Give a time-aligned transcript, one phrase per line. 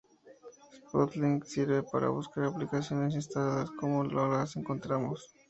[0.87, 5.31] Spotlight sirve para buscar aplicaciones instaladas cuando no las encontramos.